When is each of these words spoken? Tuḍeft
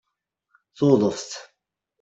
Tuḍeft 0.77 1.29